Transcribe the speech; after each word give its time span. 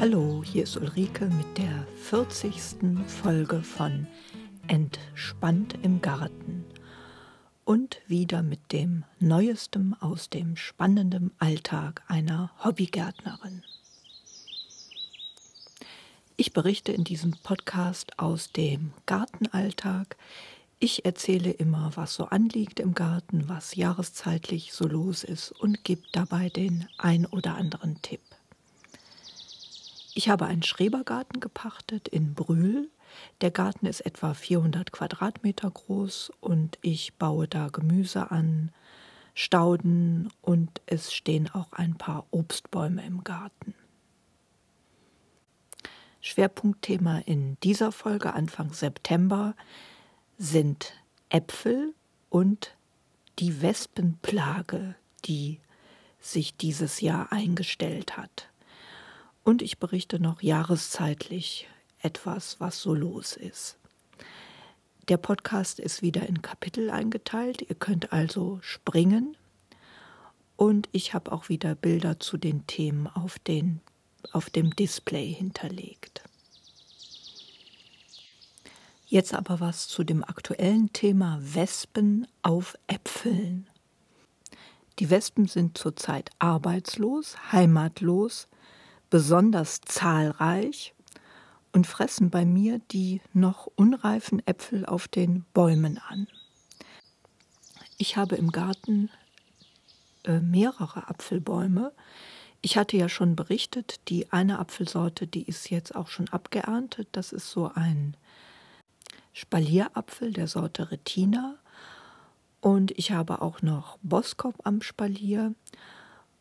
Hallo, 0.00 0.42
hier 0.42 0.62
ist 0.62 0.78
Ulrike 0.78 1.26
mit 1.26 1.58
der 1.58 1.86
40. 2.04 2.54
Folge 3.06 3.60
von 3.60 4.06
Entspannt 4.66 5.74
im 5.82 6.00
Garten 6.00 6.64
und 7.66 8.00
wieder 8.06 8.42
mit 8.42 8.72
dem 8.72 9.04
Neuestem 9.18 9.94
aus 10.00 10.30
dem 10.30 10.56
spannenden 10.56 11.32
Alltag 11.38 12.02
einer 12.08 12.50
Hobbygärtnerin. 12.64 13.62
Ich 16.38 16.54
berichte 16.54 16.92
in 16.92 17.04
diesem 17.04 17.32
Podcast 17.32 18.18
aus 18.18 18.52
dem 18.52 18.92
Gartenalltag. 19.04 20.16
Ich 20.78 21.04
erzähle 21.04 21.50
immer, 21.50 21.92
was 21.96 22.14
so 22.14 22.24
anliegt 22.24 22.80
im 22.80 22.94
Garten, 22.94 23.50
was 23.50 23.74
jahreszeitlich 23.74 24.72
so 24.72 24.88
los 24.88 25.24
ist 25.24 25.52
und 25.52 25.84
gebe 25.84 26.04
dabei 26.12 26.48
den 26.48 26.88
ein 26.96 27.26
oder 27.26 27.56
anderen 27.56 28.00
Tipp. 28.00 28.22
Ich 30.14 30.28
habe 30.28 30.46
einen 30.46 30.62
Schrebergarten 30.62 31.40
gepachtet 31.40 32.08
in 32.08 32.34
Brühl. 32.34 32.90
Der 33.40 33.50
Garten 33.50 33.86
ist 33.86 34.00
etwa 34.00 34.34
400 34.34 34.92
Quadratmeter 34.92 35.70
groß 35.70 36.32
und 36.40 36.78
ich 36.82 37.14
baue 37.14 37.46
da 37.48 37.68
Gemüse 37.68 38.30
an, 38.30 38.72
Stauden 39.34 40.28
und 40.42 40.80
es 40.86 41.12
stehen 41.12 41.48
auch 41.48 41.72
ein 41.72 41.96
paar 41.96 42.26
Obstbäume 42.30 43.04
im 43.04 43.24
Garten. 43.24 43.74
Schwerpunktthema 46.20 47.20
in 47.20 47.56
dieser 47.62 47.92
Folge 47.92 48.34
Anfang 48.34 48.72
September 48.72 49.54
sind 50.36 50.92
Äpfel 51.30 51.94
und 52.28 52.76
die 53.38 53.62
Wespenplage, 53.62 54.94
die 55.24 55.60
sich 56.20 56.56
dieses 56.56 57.00
Jahr 57.00 57.32
eingestellt 57.32 58.18
hat. 58.18 58.49
Und 59.44 59.62
ich 59.62 59.78
berichte 59.78 60.20
noch 60.20 60.42
jahreszeitlich 60.42 61.68
etwas, 62.00 62.60
was 62.60 62.80
so 62.80 62.94
los 62.94 63.36
ist. 63.36 63.76
Der 65.08 65.16
Podcast 65.16 65.80
ist 65.80 66.02
wieder 66.02 66.26
in 66.28 66.42
Kapitel 66.42 66.90
eingeteilt. 66.90 67.62
Ihr 67.68 67.74
könnt 67.74 68.12
also 68.12 68.58
springen. 68.62 69.36
Und 70.56 70.88
ich 70.92 71.14
habe 71.14 71.32
auch 71.32 71.48
wieder 71.48 71.74
Bilder 71.74 72.20
zu 72.20 72.36
den 72.36 72.66
Themen 72.66 73.06
auf, 73.08 73.38
den, 73.38 73.80
auf 74.32 74.50
dem 74.50 74.76
Display 74.76 75.32
hinterlegt. 75.32 76.22
Jetzt 79.06 79.34
aber 79.34 79.58
was 79.58 79.88
zu 79.88 80.04
dem 80.04 80.22
aktuellen 80.22 80.92
Thema 80.92 81.40
Wespen 81.40 82.28
auf 82.42 82.76
Äpfeln. 82.86 83.68
Die 85.00 85.10
Wespen 85.10 85.48
sind 85.48 85.76
zurzeit 85.76 86.30
arbeitslos, 86.38 87.50
heimatlos, 87.50 88.46
besonders 89.10 89.80
zahlreich 89.80 90.94
und 91.72 91.86
fressen 91.86 92.30
bei 92.30 92.44
mir 92.44 92.80
die 92.90 93.20
noch 93.32 93.66
unreifen 93.74 94.44
Äpfel 94.46 94.86
auf 94.86 95.08
den 95.08 95.44
Bäumen 95.52 95.98
an. 96.08 96.26
Ich 97.98 98.16
habe 98.16 98.36
im 98.36 98.50
Garten 98.50 99.10
äh, 100.24 100.40
mehrere 100.40 101.08
Apfelbäume. 101.08 101.92
Ich 102.62 102.76
hatte 102.76 102.96
ja 102.96 103.08
schon 103.08 103.36
berichtet, 103.36 104.00
die 104.08 104.32
eine 104.32 104.58
Apfelsorte, 104.58 105.26
die 105.26 105.42
ist 105.42 105.70
jetzt 105.70 105.94
auch 105.94 106.08
schon 106.08 106.28
abgeerntet. 106.28 107.08
Das 107.12 107.32
ist 107.32 107.50
so 107.50 107.70
ein 107.74 108.16
Spalierapfel 109.32 110.32
der 110.32 110.46
Sorte 110.46 110.90
Retina. 110.90 111.56
Und 112.60 112.90
ich 112.98 113.12
habe 113.12 113.40
auch 113.40 113.62
noch 113.62 113.98
Boskop 114.02 114.54
am 114.64 114.82
Spalier. 114.82 115.54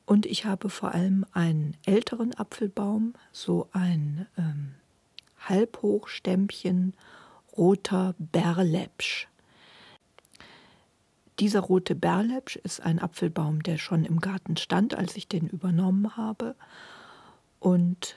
Und 0.10 0.26
ich 0.26 0.46
habe 0.46 0.72
vor 0.72 0.96
allem 0.96 1.24
einen 1.34 1.78
älteren 1.86 2.34
Apfelbaum, 2.34 3.14
so 3.32 3.70
ein 3.74 4.26
ähm, 4.40 4.74
Halbhochstämmchen 5.38 6.96
roter 7.56 8.16
Berlepsch. 8.18 9.28
Dieser 11.38 11.60
rote 11.60 11.94
Berlepsch 11.94 12.56
ist 12.56 12.82
ein 12.82 12.98
Apfelbaum, 12.98 13.62
der 13.62 13.78
schon 13.78 14.04
im 14.04 14.20
Garten 14.20 14.58
stand, 14.58 14.96
als 14.96 15.16
ich 15.16 15.28
den 15.28 15.48
übernommen 15.48 16.18
habe. 16.18 16.56
Und 17.60 18.16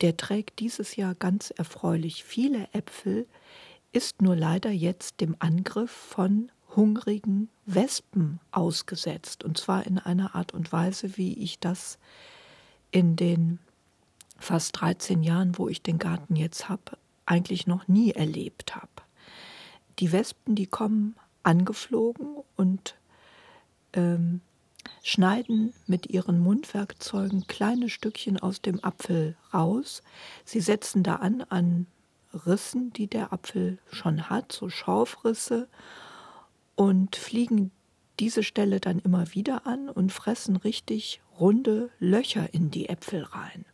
der 0.00 0.16
trägt 0.16 0.60
dieses 0.60 0.96
Jahr 0.96 1.14
ganz 1.14 1.50
erfreulich 1.50 2.24
viele 2.24 2.68
Äpfel, 2.72 3.26
ist 3.92 4.22
nur 4.22 4.34
leider 4.34 4.70
jetzt 4.70 5.20
dem 5.20 5.36
Angriff 5.40 5.90
von 5.90 6.50
hungrigen 6.76 7.48
Wespen 7.66 8.40
ausgesetzt. 8.50 9.44
Und 9.44 9.58
zwar 9.58 9.86
in 9.86 9.98
einer 9.98 10.34
Art 10.34 10.52
und 10.52 10.72
Weise, 10.72 11.16
wie 11.16 11.34
ich 11.34 11.58
das 11.58 11.98
in 12.90 13.16
den 13.16 13.58
fast 14.38 14.80
13 14.80 15.22
Jahren, 15.22 15.58
wo 15.58 15.68
ich 15.68 15.82
den 15.82 15.98
Garten 15.98 16.36
jetzt 16.36 16.68
habe, 16.68 16.98
eigentlich 17.26 17.66
noch 17.66 17.88
nie 17.88 18.12
erlebt 18.12 18.76
habe. 18.76 18.88
Die 19.98 20.12
Wespen, 20.12 20.54
die 20.54 20.66
kommen 20.66 21.16
angeflogen 21.42 22.36
und 22.56 22.96
ähm, 23.92 24.40
schneiden 25.02 25.72
mit 25.86 26.06
ihren 26.06 26.40
Mundwerkzeugen 26.40 27.46
kleine 27.46 27.88
Stückchen 27.88 28.38
aus 28.38 28.60
dem 28.60 28.82
Apfel 28.82 29.36
raus. 29.52 30.02
Sie 30.44 30.60
setzen 30.60 31.02
da 31.02 31.16
an 31.16 31.42
an 31.48 31.86
Rissen, 32.46 32.92
die 32.92 33.06
der 33.06 33.32
Apfel 33.32 33.78
schon 33.90 34.28
hat, 34.28 34.52
so 34.52 34.68
Schaufrisse, 34.68 35.68
und 36.76 37.16
fliegen 37.16 37.70
diese 38.20 38.42
Stelle 38.42 38.80
dann 38.80 39.00
immer 39.00 39.34
wieder 39.34 39.66
an 39.66 39.88
und 39.88 40.12
fressen 40.12 40.56
richtig 40.56 41.20
runde 41.38 41.90
Löcher 41.98 42.52
in 42.54 42.70
die 42.70 42.88
Äpfel 42.88 43.24
rein. 43.24 43.64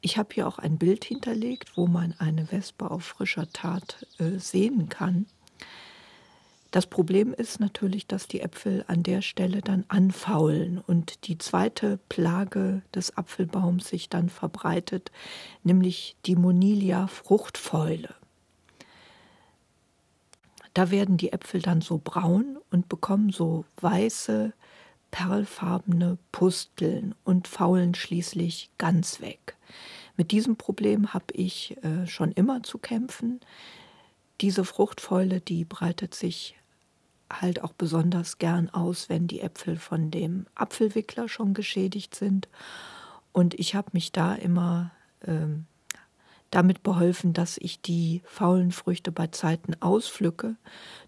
Ich 0.00 0.18
habe 0.18 0.34
hier 0.34 0.46
auch 0.46 0.58
ein 0.58 0.78
Bild 0.78 1.04
hinterlegt, 1.04 1.76
wo 1.76 1.86
man 1.86 2.14
eine 2.18 2.50
Wespe 2.52 2.90
auf 2.90 3.04
frischer 3.04 3.50
Tat 3.50 4.06
äh, 4.18 4.38
sehen 4.38 4.88
kann. 4.88 5.26
Das 6.70 6.86
Problem 6.86 7.32
ist 7.32 7.60
natürlich, 7.60 8.08
dass 8.08 8.26
die 8.26 8.40
Äpfel 8.40 8.84
an 8.88 9.04
der 9.04 9.22
Stelle 9.22 9.60
dann 9.60 9.84
anfaulen 9.86 10.78
und 10.78 11.28
die 11.28 11.38
zweite 11.38 12.00
Plage 12.08 12.82
des 12.92 13.16
Apfelbaums 13.16 13.88
sich 13.88 14.08
dann 14.08 14.28
verbreitet, 14.28 15.12
nämlich 15.62 16.16
die 16.26 16.34
Monilia 16.34 17.06
Fruchtfäule. 17.06 18.14
Da 20.74 20.90
werden 20.90 21.16
die 21.16 21.32
Äpfel 21.32 21.62
dann 21.62 21.80
so 21.80 22.00
braun 22.02 22.58
und 22.70 22.88
bekommen 22.88 23.30
so 23.30 23.64
weiße, 23.80 24.52
perlfarbene 25.12 26.18
Pusteln 26.32 27.14
und 27.22 27.46
faulen 27.46 27.94
schließlich 27.94 28.70
ganz 28.78 29.20
weg. 29.20 29.56
Mit 30.16 30.32
diesem 30.32 30.56
Problem 30.56 31.14
habe 31.14 31.32
ich 31.32 31.76
äh, 31.84 32.06
schon 32.06 32.32
immer 32.32 32.64
zu 32.64 32.78
kämpfen. 32.78 33.40
Diese 34.40 34.64
Fruchtfäule, 34.64 35.40
die 35.40 35.64
breitet 35.64 36.14
sich 36.14 36.56
halt 37.30 37.62
auch 37.62 37.72
besonders 37.72 38.38
gern 38.38 38.70
aus, 38.70 39.08
wenn 39.08 39.28
die 39.28 39.40
Äpfel 39.40 39.76
von 39.76 40.10
dem 40.10 40.46
Apfelwickler 40.56 41.28
schon 41.28 41.54
geschädigt 41.54 42.14
sind. 42.16 42.48
Und 43.32 43.54
ich 43.54 43.74
habe 43.74 43.90
mich 43.92 44.10
da 44.10 44.34
immer 44.34 44.90
ähm, 45.24 45.66
damit 46.54 46.84
beholfen, 46.84 47.32
dass 47.32 47.58
ich 47.58 47.80
die 47.80 48.22
faulen 48.26 48.70
Früchte 48.70 49.10
bei 49.10 49.26
Zeiten 49.26 49.74
auspflücke. 49.80 50.56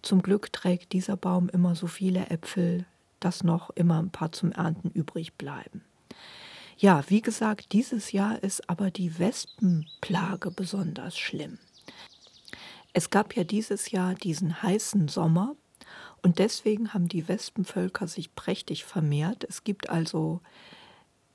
Zum 0.02 0.22
Glück 0.22 0.52
trägt 0.52 0.92
dieser 0.92 1.16
Baum 1.16 1.48
immer 1.48 1.76
so 1.76 1.86
viele 1.86 2.30
Äpfel, 2.30 2.84
dass 3.20 3.44
noch 3.44 3.70
immer 3.70 4.02
ein 4.02 4.10
paar 4.10 4.32
zum 4.32 4.50
Ernten 4.50 4.90
übrig 4.90 5.34
bleiben. 5.34 5.84
Ja, 6.78 7.04
wie 7.08 7.22
gesagt, 7.22 7.72
dieses 7.72 8.12
Jahr 8.12 8.42
ist 8.42 8.68
aber 8.68 8.90
die 8.90 9.18
Wespenplage 9.18 10.50
besonders 10.50 11.16
schlimm. 11.16 11.58
Es 12.92 13.10
gab 13.10 13.36
ja 13.36 13.44
dieses 13.44 13.90
Jahr 13.90 14.14
diesen 14.14 14.62
heißen 14.62 15.08
Sommer 15.08 15.54
und 16.22 16.38
deswegen 16.40 16.92
haben 16.92 17.08
die 17.08 17.28
Wespenvölker 17.28 18.08
sich 18.08 18.34
prächtig 18.34 18.84
vermehrt. 18.84 19.44
Es 19.44 19.62
gibt 19.64 19.90
also 19.90 20.40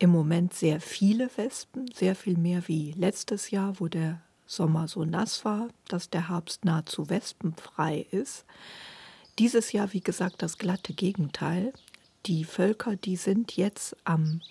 im 0.01 0.09
Moment 0.09 0.55
sehr 0.55 0.81
viele 0.81 1.29
Wespen, 1.37 1.85
sehr 1.93 2.15
viel 2.15 2.35
mehr 2.35 2.67
wie 2.67 2.91
letztes 2.93 3.51
Jahr, 3.51 3.79
wo 3.79 3.87
der 3.87 4.19
Sommer 4.47 4.87
so 4.87 5.05
nass 5.05 5.45
war, 5.45 5.67
dass 5.89 6.09
der 6.09 6.27
Herbst 6.27 6.65
nahezu 6.65 7.11
wespenfrei 7.11 8.07
ist. 8.09 8.45
Dieses 9.37 9.71
Jahr, 9.73 9.93
wie 9.93 10.01
gesagt, 10.01 10.41
das 10.41 10.57
glatte 10.57 10.93
Gegenteil. 10.93 11.71
Die 12.25 12.45
Völker, 12.45 12.95
die 12.95 13.15
sind 13.15 13.55
jetzt 13.57 13.95
am 14.03 14.41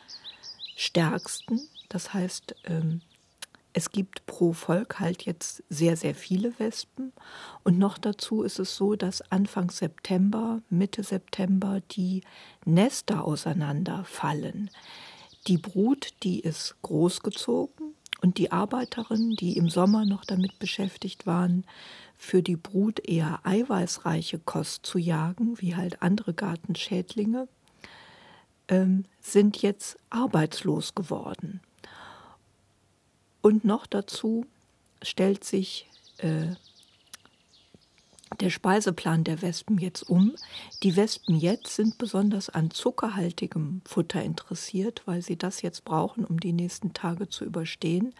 stärksten. 0.76 1.60
Das 1.88 2.14
heißt, 2.14 2.54
ähm, 2.66 3.00
es 3.72 3.90
gibt 3.90 4.26
pro 4.26 4.52
Volk 4.52 5.00
halt 5.00 5.22
jetzt 5.22 5.64
sehr, 5.68 5.96
sehr 5.96 6.14
viele 6.14 6.56
Wespen. 6.60 7.12
Und 7.64 7.76
noch 7.76 7.98
dazu 7.98 8.44
ist 8.44 8.60
es 8.60 8.76
so, 8.76 8.94
dass 8.94 9.20
Anfang 9.32 9.70
September, 9.70 10.62
Mitte 10.70 11.02
September 11.02 11.80
die 11.90 12.22
Nester 12.64 13.24
auseinanderfallen. 13.24 14.70
Die 15.46 15.58
Brut, 15.58 16.14
die 16.22 16.40
ist 16.40 16.76
großgezogen 16.82 17.94
und 18.20 18.38
die 18.38 18.52
Arbeiterinnen, 18.52 19.36
die 19.36 19.56
im 19.56 19.68
Sommer 19.68 20.04
noch 20.04 20.24
damit 20.24 20.58
beschäftigt 20.58 21.26
waren, 21.26 21.64
für 22.16 22.42
die 22.42 22.56
Brut 22.56 23.00
eher 23.08 23.40
eiweißreiche 23.44 24.38
Kost 24.38 24.84
zu 24.84 24.98
jagen, 24.98 25.58
wie 25.60 25.74
halt 25.74 26.02
andere 26.02 26.34
Gartenschädlinge, 26.34 27.48
ähm, 28.68 29.04
sind 29.20 29.62
jetzt 29.62 29.96
arbeitslos 30.10 30.94
geworden. 30.94 31.60
Und 33.40 33.64
noch 33.64 33.86
dazu 33.86 34.44
stellt 35.02 35.44
sich 35.44 35.88
äh, 36.18 36.54
der 38.38 38.50
Speiseplan 38.50 39.24
der 39.24 39.42
Wespen 39.42 39.78
jetzt 39.78 40.02
um. 40.02 40.34
Die 40.82 40.96
Wespen 40.96 41.36
jetzt 41.36 41.74
sind 41.74 41.98
besonders 41.98 42.48
an 42.48 42.70
zuckerhaltigem 42.70 43.82
Futter 43.84 44.22
interessiert, 44.22 45.02
weil 45.06 45.22
sie 45.22 45.36
das 45.36 45.62
jetzt 45.62 45.84
brauchen, 45.84 46.24
um 46.24 46.38
die 46.38 46.52
nächsten 46.52 46.92
Tage 46.92 47.28
zu 47.28 47.44
überstehen 47.44 48.14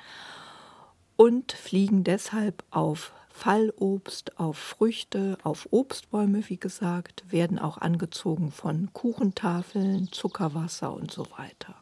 und 1.17 1.53
fliegen 1.53 2.03
deshalb 2.03 2.65
auf 2.71 3.13
Fallobst, 3.29 4.39
auf 4.39 4.59
Früchte, 4.59 5.39
auf 5.45 5.69
Obstbäume, 5.71 6.49
wie 6.49 6.59
gesagt, 6.59 7.25
werden 7.31 7.59
auch 7.59 7.79
angezogen 7.79 8.51
von 8.51 8.93
Kuchentafeln, 8.93 10.11
Zuckerwasser 10.13 10.93
und 10.93 11.11
so 11.11 11.27
weiter. 11.37 11.75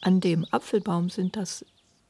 An 0.00 0.20
dem 0.20 0.44
Apfelbaum 0.50 1.10
sind 1.10 1.34
das 1.34 1.64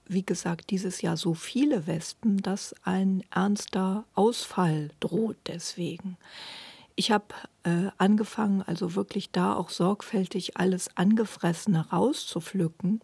wie 0.06 0.24
gesagt, 0.24 0.70
dieses 0.70 1.02
Jahr 1.02 1.16
so 1.16 1.34
viele 1.34 1.86
Wespen, 1.86 2.38
dass 2.38 2.74
ein 2.84 3.22
ernster 3.30 4.04
Ausfall 4.14 4.90
droht 5.00 5.36
deswegen. 5.46 6.16
Ich 6.96 7.10
habe 7.10 7.26
äh, 7.64 7.90
angefangen, 7.98 8.62
also 8.62 8.94
wirklich 8.94 9.30
da 9.30 9.54
auch 9.54 9.70
sorgfältig 9.70 10.56
alles 10.56 10.96
Angefressene 10.96 11.90
rauszupflücken, 11.90 13.00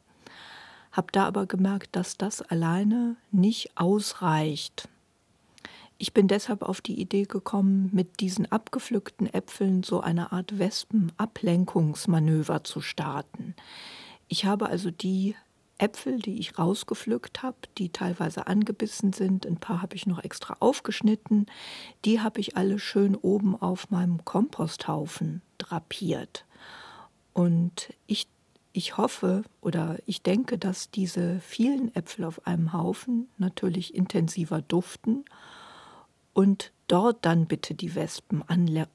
habe 0.93 1.09
da 1.13 1.27
aber 1.27 1.47
gemerkt, 1.47 1.97
dass 1.97 2.17
das 2.17 2.43
alleine 2.43 3.17
nicht 3.33 3.77
ausreicht. 3.77 4.89
Ich 5.99 6.15
bin 6.15 6.29
deshalb 6.29 6.63
auf 6.63 6.81
die 6.81 6.99
Idee 6.99 7.25
gekommen, 7.25 7.91
mit 7.93 8.21
diesen 8.21 8.51
abgepflückten 8.51 9.27
Äpfeln 9.27 9.83
so 9.83 10.01
eine 10.01 10.33
Art 10.33 10.59
Wespenablenkungsmanöver 10.59 12.65
zu 12.65 12.81
starten. 12.81 13.55
Ich 14.29 14.47
habe 14.47 14.69
also 14.69 14.91
die 14.91 15.35
Äpfel, 15.81 16.19
die 16.19 16.39
ich 16.39 16.59
rausgepflückt 16.59 17.43
habe, 17.43 17.57
die 17.79 17.89
teilweise 17.89 18.47
angebissen 18.47 19.13
sind. 19.13 19.47
Ein 19.47 19.57
paar 19.57 19.81
habe 19.81 19.97
ich 19.97 20.07
noch 20.07 20.23
extra 20.23 20.57
aufgeschnitten. 20.61 21.47
Die 22.05 22.21
habe 22.21 22.41
ich 22.41 22.57
alle 22.57 22.79
schön 22.79 23.17
oben 23.17 23.61
auf 23.61 23.91
meinem 23.91 24.25
Komposthaufen 24.25 25.43
drapiert. 25.59 26.45
Und 27.33 27.95
ich, 28.07 28.29
ich 28.73 28.97
hoffe 28.97 29.43
oder 29.61 29.99
ich 30.05 30.23
denke, 30.23 30.59
dass 30.59 30.91
diese 30.91 31.41
vielen 31.41 31.95
Äpfel 31.95 32.25
auf 32.25 32.47
einem 32.47 32.73
Haufen 32.73 33.29
natürlich 33.39 33.95
intensiver 33.95 34.61
duften 34.61 35.25
und 36.35 36.73
dort 36.89 37.25
dann 37.25 37.47
bitte 37.47 37.75
die 37.75 37.95
Wespen 37.95 38.45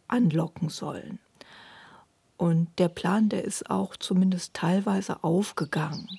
anlocken 0.08 0.70
sollen. 0.70 1.20
Und 2.38 2.68
der 2.80 2.90
Plan, 2.90 3.30
der 3.30 3.46
ist 3.46 3.70
auch 3.70 3.96
zumindest 3.96 4.54
teilweise 4.54 5.24
aufgegangen. 5.24 6.10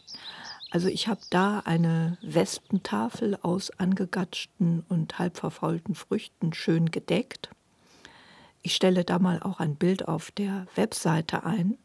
Also 0.77 0.89
ich 0.89 1.09
habe 1.09 1.23
da 1.31 1.61
eine 1.61 2.19
Wespentafel 2.21 3.39
aus 3.41 3.71
angegatschten 3.79 4.85
und 4.91 5.19
halb 5.19 5.39
verfaulten 5.39 5.95
Früchten 5.95 6.53
schön 6.53 6.91
gedeckt. 6.91 7.49
Ich 8.61 8.75
stelle 8.75 9.03
da 9.03 9.19
mal 9.19 9.43
auch 9.43 9.59
ein 9.59 9.77
Bild 9.77 10.07
auf 10.07 10.31
der 10.33 10.67
Webseite 10.75 11.45
ein. 11.45 11.79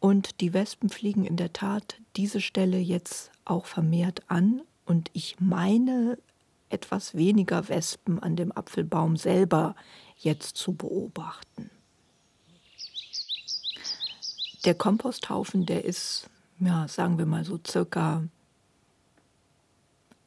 Und 0.00 0.40
die 0.40 0.52
Wespen 0.52 0.88
fliegen 0.88 1.24
in 1.24 1.36
der 1.36 1.52
Tat 1.52 2.00
diese 2.16 2.40
Stelle 2.40 2.78
jetzt 2.78 3.30
auch 3.44 3.66
vermehrt 3.66 4.24
an. 4.26 4.60
Und 4.86 5.08
ich 5.12 5.36
meine, 5.38 6.18
etwas 6.68 7.14
weniger 7.14 7.68
Wespen 7.68 8.20
an 8.20 8.34
dem 8.34 8.50
Apfelbaum 8.50 9.16
selber 9.16 9.76
jetzt 10.16 10.56
zu 10.56 10.72
beobachten. 10.72 11.70
Der 14.64 14.74
Komposthaufen, 14.74 15.64
der 15.64 15.84
ist 15.84 16.28
ja, 16.60 16.86
sagen 16.88 17.18
wir 17.18 17.26
mal 17.26 17.44
so 17.44 17.58
circa 17.66 18.22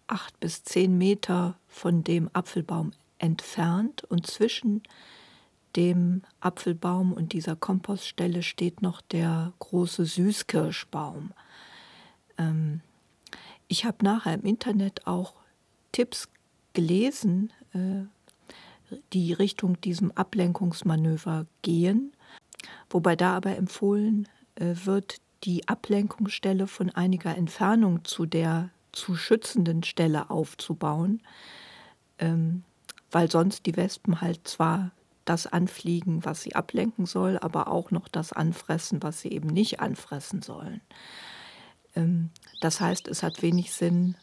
acht 0.07 0.39
bis 0.39 0.63
zehn 0.63 0.97
Meter 0.97 1.55
von 1.67 2.03
dem 2.03 2.29
Apfelbaum 2.33 2.91
entfernt 3.19 4.03
und 4.03 4.27
zwischen 4.27 4.83
dem 5.75 6.21
Apfelbaum 6.39 7.13
und 7.13 7.33
dieser 7.33 7.55
Kompoststelle 7.55 8.43
steht 8.43 8.81
noch 8.81 9.01
der 9.01 9.53
große 9.59 10.05
Süßkirschbaum. 10.05 11.31
Ähm, 12.37 12.81
ich 13.67 13.85
habe 13.85 14.03
nachher 14.03 14.35
im 14.35 14.43
Internet 14.43 15.07
auch 15.07 15.33
Tipps 15.91 16.27
gelesen, 16.73 17.51
äh, 17.73 18.03
die 19.13 19.33
Richtung 19.33 19.79
diesem 19.81 20.11
Ablenkungsmanöver 20.11 21.47
gehen, 21.63 22.13
wobei 22.89 23.15
da 23.15 23.35
aber 23.35 23.55
empfohlen 23.55 24.27
äh, 24.55 24.75
wird, 24.83 25.17
die 25.43 25.67
Ablenkungsstelle 25.67 26.67
von 26.67 26.89
einiger 26.89 27.35
Entfernung 27.37 28.05
zu 28.05 28.25
der 28.25 28.69
zu 28.91 29.15
schützenden 29.15 29.83
Stelle 29.83 30.29
aufzubauen, 30.29 31.21
ähm, 32.19 32.63
weil 33.11 33.29
sonst 33.29 33.65
die 33.65 33.75
Wespen 33.75 34.21
halt 34.21 34.47
zwar 34.47 34.91
das 35.25 35.47
anfliegen, 35.47 36.25
was 36.25 36.43
sie 36.43 36.55
ablenken 36.55 37.05
soll, 37.05 37.37
aber 37.39 37.67
auch 37.67 37.91
noch 37.91 38.07
das 38.07 38.33
anfressen, 38.33 39.03
was 39.03 39.21
sie 39.21 39.29
eben 39.29 39.47
nicht 39.47 39.79
anfressen 39.79 40.41
sollen. 40.41 40.81
Ähm, 41.95 42.29
das 42.61 42.79
heißt, 42.79 43.07
es 43.07 43.23
hat 43.23 43.41
wenig 43.41 43.71
Sinn, 43.73 44.15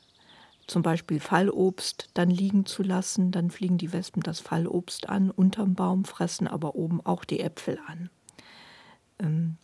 zum 0.66 0.82
Beispiel 0.82 1.18
Fallobst 1.18 2.10
dann 2.14 2.30
liegen 2.30 2.64
zu 2.64 2.82
lassen, 2.82 3.32
dann 3.32 3.50
fliegen 3.50 3.76
die 3.76 3.92
Wespen 3.92 4.22
das 4.22 4.38
Fallobst 4.40 5.08
an, 5.08 5.30
unterm 5.30 5.74
Baum 5.74 6.04
fressen 6.04 6.46
aber 6.46 6.76
oben 6.76 7.04
auch 7.04 7.24
die 7.24 7.40
Äpfel 7.40 7.80
an. 7.86 8.08
Ähm, 9.18 9.56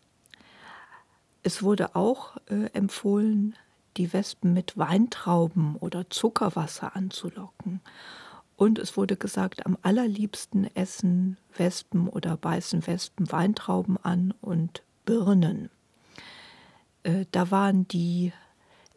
es 1.47 1.63
wurde 1.63 1.95
auch 1.95 2.37
äh, 2.49 2.65
empfohlen, 2.73 3.55
die 3.99 4.13
Wespen 4.13 4.53
mit 4.53 4.77
Weintrauben 4.77 5.77
oder 5.77 6.11
Zuckerwasser 6.11 6.97
anzulocken. 6.97 7.81
Und 8.57 8.81
es 8.81 8.97
wurde 8.97 9.17
gesagt, 9.17 9.65
am 9.65 9.79
allerliebsten 9.83 10.69
essen 10.75 11.37
Wespen 11.57 12.09
oder 12.09 12.37
beißen 12.37 12.85
Wespen 12.89 13.31
Weintrauben 13.31 13.97
an 13.97 14.35
und 14.41 14.83
Birnen. 15.05 15.71
Äh, 17.05 17.27
da 17.31 17.53
waren 17.53 17.87
die 17.87 18.33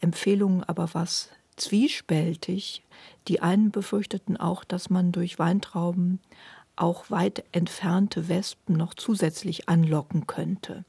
Empfehlungen 0.02 0.64
aber 0.64 0.90
was 0.96 1.30
zwiespältig. 1.56 2.84
Die 3.28 3.42
einen 3.42 3.70
befürchteten 3.70 4.38
auch, 4.38 4.64
dass 4.64 4.90
man 4.90 5.12
durch 5.12 5.38
Weintrauben 5.38 6.20
auch 6.76 7.12
weit 7.12 7.44
entfernte 7.52 8.28
Wespen 8.28 8.76
noch 8.76 8.96
zusätzlich 8.96 9.70
anlocken 9.70 10.26
könnte. 10.26 10.84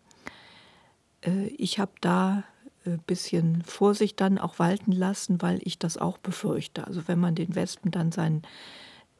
Äh, 1.23 1.49
ich 1.49 1.79
habe 1.79 1.93
da 2.01 2.45
ein 2.85 2.95
äh, 2.95 2.99
bisschen 3.07 3.63
Vorsicht 3.63 4.21
dann 4.21 4.39
auch 4.39 4.59
walten 4.59 4.93
lassen, 4.93 5.43
weil 5.43 5.61
ich 5.63 5.79
das 5.79 5.97
auch 5.97 6.19
befürchte. 6.19 6.87
Also 6.87 7.09
wenn 7.09 7.21
man 7.21 7.35
den 7.35 7.55
Wespen 7.55 7.91
dann 7.91 8.13
sein 8.13 8.43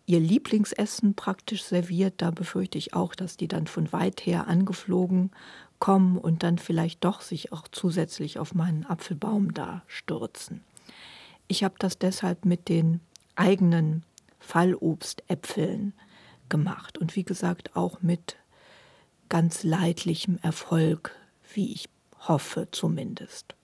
ihr 0.07 0.21
Lieblingsessen 0.21 1.15
praktisch 1.15 1.63
serviert, 1.63 2.15
da 2.19 2.33
befürchte 2.33 2.79
ich 2.79 2.95
auch, 2.95 3.15
dass 3.15 3.37
die 3.37 3.47
dann 3.47 3.69
von 3.69 3.93
weit 3.93 4.27
her 4.27 4.49
angeflogen 4.49 5.31
kommen 5.79 6.19
und 6.19 6.43
dann 6.43 6.59
vielleicht 6.59 7.05
doch 7.05 7.21
sich 7.21 7.53
auch 7.53 7.69
zusätzlich 7.71 8.39
auf 8.39 8.53
meinen 8.53 8.85
Apfelbaum 8.85 9.55
da 9.55 9.83
stürzen. 9.87 10.63
Ich 11.47 11.63
habe 11.63 11.77
das 11.79 11.97
deshalb 11.97 12.45
mit 12.45 12.69
den 12.69 13.01
eigenen 13.37 14.05
Fallobstäpfeln 14.41 15.95
gemacht 16.49 16.99
und 16.99 17.15
wie 17.15 17.25
gesagt 17.25 17.77
auch 17.77 18.03
mit 18.03 18.37
ganz 19.29 19.63
leidlichem 19.63 20.39
Erfolg 20.43 21.15
wie 21.55 21.73
ich 21.73 21.89
hoffe 22.19 22.69
zumindest. 22.71 23.55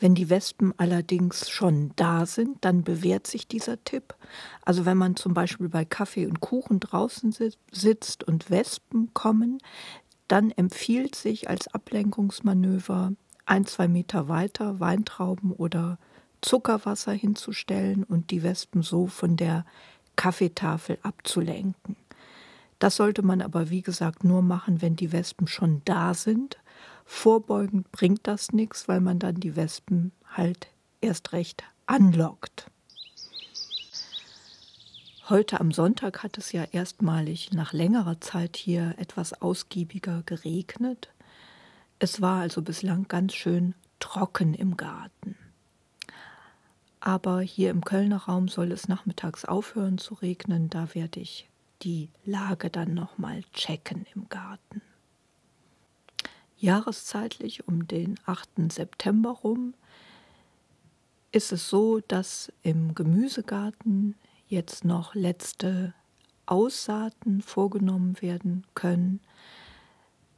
Wenn 0.00 0.14
die 0.14 0.28
Wespen 0.28 0.74
allerdings 0.76 1.48
schon 1.48 1.92
da 1.96 2.26
sind, 2.26 2.64
dann 2.64 2.84
bewährt 2.84 3.26
sich 3.26 3.48
dieser 3.48 3.82
Tipp. 3.84 4.14
Also 4.62 4.84
wenn 4.84 4.98
man 4.98 5.16
zum 5.16 5.34
Beispiel 5.34 5.68
bei 5.68 5.84
Kaffee 5.84 6.26
und 6.26 6.40
Kuchen 6.40 6.80
draußen 6.80 7.34
sitzt 7.70 8.24
und 8.24 8.50
Wespen 8.50 9.14
kommen, 9.14 9.58
dann 10.28 10.50
empfiehlt 10.50 11.14
sich 11.14 11.48
als 11.48 11.68
Ablenkungsmanöver 11.68 13.12
ein, 13.46 13.66
zwei 13.66 13.88
Meter 13.88 14.28
weiter 14.28 14.80
Weintrauben 14.80 15.52
oder 15.52 15.98
Zuckerwasser 16.40 17.12
hinzustellen 17.12 18.04
und 18.04 18.30
die 18.30 18.42
Wespen 18.42 18.82
so 18.82 19.06
von 19.06 19.36
der 19.36 19.64
Kaffeetafel 20.16 20.98
abzulenken. 21.02 21.96
Das 22.84 22.96
sollte 22.96 23.22
man 23.22 23.40
aber, 23.40 23.70
wie 23.70 23.80
gesagt, 23.80 24.24
nur 24.24 24.42
machen, 24.42 24.82
wenn 24.82 24.94
die 24.94 25.10
Wespen 25.10 25.46
schon 25.46 25.80
da 25.86 26.12
sind. 26.12 26.58
Vorbeugend 27.06 27.90
bringt 27.92 28.26
das 28.26 28.52
nichts, 28.52 28.88
weil 28.88 29.00
man 29.00 29.18
dann 29.18 29.36
die 29.36 29.56
Wespen 29.56 30.12
halt 30.26 30.66
erst 31.00 31.32
recht 31.32 31.64
anlockt. 31.86 32.70
Heute 35.30 35.60
am 35.60 35.72
Sonntag 35.72 36.22
hat 36.22 36.36
es 36.36 36.52
ja 36.52 36.64
erstmalig 36.72 37.52
nach 37.54 37.72
längerer 37.72 38.20
Zeit 38.20 38.58
hier 38.58 38.94
etwas 38.98 39.32
ausgiebiger 39.40 40.22
geregnet. 40.26 41.08
Es 41.98 42.20
war 42.20 42.42
also 42.42 42.60
bislang 42.60 43.08
ganz 43.08 43.32
schön 43.32 43.74
trocken 43.98 44.52
im 44.52 44.76
Garten. 44.76 45.36
Aber 47.00 47.40
hier 47.40 47.70
im 47.70 47.82
Kölner 47.82 48.24
Raum 48.24 48.48
soll 48.48 48.72
es 48.72 48.88
nachmittags 48.88 49.46
aufhören 49.46 49.96
zu 49.96 50.12
regnen, 50.12 50.68
da 50.68 50.94
werde 50.94 51.20
ich 51.20 51.48
die 51.82 52.08
Lage 52.24 52.70
dann 52.70 52.94
nochmal 52.94 53.42
checken 53.52 54.06
im 54.14 54.28
Garten. 54.28 54.82
Jahreszeitlich 56.56 57.68
um 57.68 57.86
den 57.86 58.18
8. 58.26 58.72
September 58.72 59.30
rum 59.30 59.74
ist 61.32 61.52
es 61.52 61.68
so, 61.68 62.00
dass 62.00 62.52
im 62.62 62.94
Gemüsegarten 62.94 64.14
jetzt 64.46 64.84
noch 64.84 65.14
letzte 65.14 65.94
Aussaaten 66.46 67.42
vorgenommen 67.42 68.20
werden 68.22 68.64
können. 68.74 69.20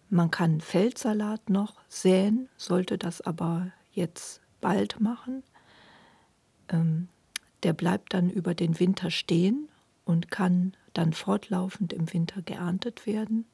Man 0.09 0.31
kann 0.31 0.61
Feldsalat 0.61 1.51
noch 1.51 1.75
säen, 1.89 2.49
sollte 2.57 2.97
das 2.97 3.21
aber 3.21 3.73
jetzt 3.93 4.41
bald 4.61 5.01
machen. 5.01 5.43
Ähm, 6.69 7.09
der 7.63 7.73
bleibt 7.73 8.15
dann 8.15 8.31
über 8.31 8.55
den 8.55 8.79
Winter 8.81 9.11
stehen 9.11 9.69
und 10.07 10.31
kann 10.31 10.73
dann 10.95 11.13
fortlaufend 11.13 11.93
im 11.93 12.11
Winter 12.15 12.41
geerntet 12.41 13.05
werden. 13.07 13.45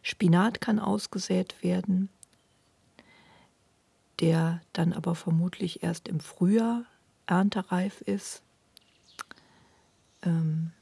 Spinat 0.00 0.62
kann 0.62 0.78
ausgesät 0.78 1.62
werden, 1.62 2.08
der 4.20 4.62
dann 4.72 4.94
aber 4.94 5.14
vermutlich 5.14 5.82
erst 5.82 6.08
im 6.08 6.20
Frühjahr 6.20 6.84
erntereif 7.26 8.00
ist. 8.02 8.42
Ähm, 10.22 10.72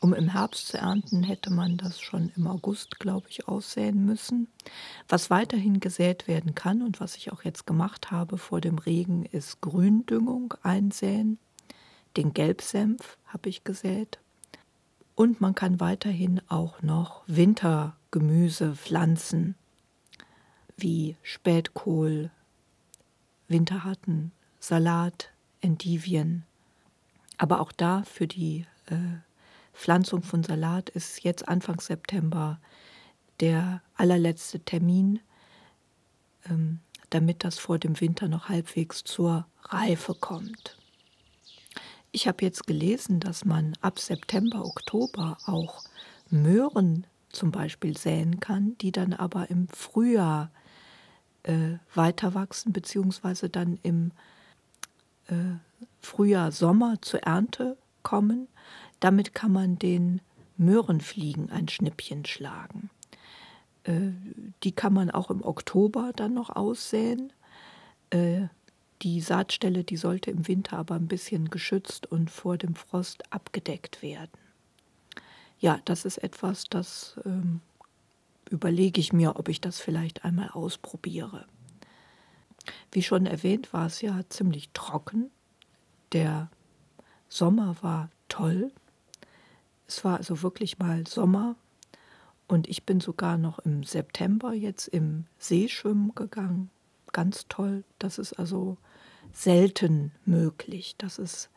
um 0.00 0.12
im 0.12 0.28
Herbst 0.28 0.68
zu 0.68 0.78
ernten, 0.78 1.22
hätte 1.22 1.50
man 1.50 1.78
das 1.78 2.00
schon 2.00 2.30
im 2.36 2.46
August, 2.46 2.98
glaube 2.98 3.28
ich, 3.30 3.48
aussäen 3.48 4.04
müssen. 4.04 4.48
Was 5.08 5.30
weiterhin 5.30 5.80
gesät 5.80 6.28
werden 6.28 6.54
kann 6.54 6.82
und 6.82 7.00
was 7.00 7.16
ich 7.16 7.32
auch 7.32 7.44
jetzt 7.44 7.66
gemacht 7.66 8.10
habe 8.10 8.36
vor 8.38 8.60
dem 8.60 8.78
Regen, 8.78 9.24
ist 9.24 9.62
Gründüngung 9.62 10.54
einsäen. 10.62 11.38
Den 12.16 12.32
Gelbsenf 12.32 13.18
habe 13.26 13.48
ich 13.50 13.64
gesät. 13.64 14.18
Und 15.14 15.40
man 15.40 15.54
kann 15.54 15.80
weiterhin 15.80 16.40
auch 16.48 16.82
noch 16.82 17.22
Wintergemüse 17.26 18.74
pflanzen, 18.74 19.54
wie 20.76 21.16
Spätkohl, 21.22 22.30
Winterhatten, 23.48 24.32
Salat, 24.60 25.30
Endivien. 25.60 26.44
Aber 27.38 27.60
auch 27.60 27.72
da 27.72 28.02
für 28.04 28.26
die 28.26 28.66
äh, 28.86 28.96
Pflanzung 29.74 30.22
von 30.22 30.42
Salat 30.42 30.88
ist 30.90 31.22
jetzt 31.22 31.48
Anfang 31.48 31.80
September 31.80 32.58
der 33.40 33.82
allerletzte 33.94 34.60
Termin, 34.60 35.20
ähm, 36.48 36.80
damit 37.10 37.44
das 37.44 37.58
vor 37.58 37.78
dem 37.78 38.00
Winter 38.00 38.28
noch 38.28 38.48
halbwegs 38.48 39.04
zur 39.04 39.46
Reife 39.62 40.14
kommt. 40.14 40.78
Ich 42.12 42.26
habe 42.26 42.44
jetzt 42.44 42.66
gelesen, 42.66 43.20
dass 43.20 43.44
man 43.44 43.76
ab 43.80 43.98
September, 43.98 44.64
Oktober 44.64 45.36
auch 45.46 45.84
Möhren 46.30 47.06
zum 47.30 47.50
Beispiel 47.50 47.96
säen 47.96 48.40
kann, 48.40 48.76
die 48.78 48.92
dann 48.92 49.12
aber 49.12 49.50
im 49.50 49.68
Frühjahr 49.68 50.50
äh, 51.42 51.78
weiter 51.94 52.34
wachsen, 52.34 52.72
beziehungsweise 52.72 53.48
dann 53.48 53.78
im 53.82 54.12
äh, 55.28 55.56
Frühjahr, 56.00 56.52
Sommer 56.52 57.00
zur 57.02 57.20
Ernte 57.20 57.76
kommen. 58.02 58.48
Damit 59.00 59.34
kann 59.34 59.52
man 59.52 59.78
den 59.78 60.20
Möhrenfliegen 60.56 61.50
ein 61.50 61.68
Schnippchen 61.68 62.24
schlagen. 62.24 62.90
Äh, 63.84 64.12
die 64.62 64.72
kann 64.72 64.92
man 64.92 65.10
auch 65.10 65.30
im 65.30 65.44
Oktober 65.44 66.12
dann 66.16 66.34
noch 66.34 66.50
aussäen. 66.50 67.32
Die 69.02 69.20
Saatstelle, 69.20 69.84
die 69.84 69.96
sollte 69.96 70.30
im 70.30 70.48
Winter 70.48 70.78
aber 70.78 70.94
ein 70.94 71.08
bisschen 71.08 71.50
geschützt 71.50 72.06
und 72.06 72.30
vor 72.30 72.56
dem 72.56 72.74
Frost 72.74 73.30
abgedeckt 73.32 74.02
werden. 74.02 74.30
Ja, 75.58 75.80
das 75.84 76.04
ist 76.04 76.18
etwas, 76.18 76.64
das 76.64 77.18
ähm, 77.24 77.60
überlege 78.50 79.00
ich 79.00 79.12
mir, 79.12 79.36
ob 79.36 79.48
ich 79.48 79.60
das 79.60 79.80
vielleicht 79.80 80.24
einmal 80.24 80.50
ausprobiere. 80.50 81.46
Wie 82.90 83.02
schon 83.02 83.26
erwähnt, 83.26 83.72
war 83.72 83.86
es 83.86 84.00
ja 84.00 84.20
ziemlich 84.28 84.70
trocken. 84.72 85.30
Der 86.12 86.50
Sommer 87.28 87.76
war 87.82 88.10
toll. 88.28 88.72
Es 89.86 90.04
war 90.04 90.18
also 90.18 90.42
wirklich 90.42 90.78
mal 90.78 91.06
Sommer. 91.06 91.56
Und 92.48 92.68
ich 92.68 92.84
bin 92.84 93.00
sogar 93.00 93.38
noch 93.38 93.58
im 93.60 93.82
September 93.82 94.52
jetzt 94.52 94.88
im 94.88 95.26
See 95.38 95.68
schwimmen 95.68 96.14
gegangen. 96.14 96.70
Ganz 97.12 97.46
toll. 97.48 97.84
Das 97.98 98.18
ist 98.18 98.34
also 98.34 98.78
selten 99.36 100.12
möglich, 100.24 100.96
dass 100.96 101.18
es 101.18 101.50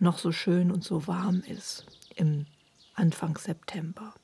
noch 0.00 0.18
so 0.18 0.32
schön 0.32 0.72
und 0.72 0.82
so 0.82 1.06
warm 1.06 1.42
ist 1.46 1.84
im 2.16 2.46
Anfang 2.94 3.36
September. 3.36 4.14